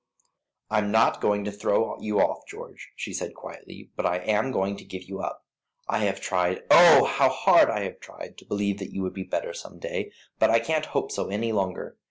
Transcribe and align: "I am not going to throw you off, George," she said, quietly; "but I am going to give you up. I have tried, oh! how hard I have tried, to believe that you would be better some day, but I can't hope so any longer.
"I 0.71 0.79
am 0.79 0.89
not 0.89 1.21
going 1.21 1.43
to 1.45 1.51
throw 1.51 2.01
you 2.01 2.19
off, 2.21 2.47
George," 2.47 2.89
she 2.95 3.13
said, 3.13 3.35
quietly; 3.35 3.91
"but 3.95 4.03
I 4.03 4.17
am 4.17 4.51
going 4.51 4.75
to 4.77 4.83
give 4.83 5.03
you 5.03 5.19
up. 5.21 5.45
I 5.87 6.05
have 6.05 6.19
tried, 6.19 6.63
oh! 6.71 7.05
how 7.05 7.29
hard 7.29 7.69
I 7.69 7.81
have 7.83 7.99
tried, 7.99 8.35
to 8.39 8.45
believe 8.45 8.79
that 8.79 8.91
you 8.93 9.03
would 9.03 9.13
be 9.13 9.21
better 9.23 9.53
some 9.53 9.77
day, 9.77 10.11
but 10.39 10.49
I 10.49 10.57
can't 10.59 10.87
hope 10.87 11.11
so 11.11 11.27
any 11.27 11.51
longer. 11.51 11.97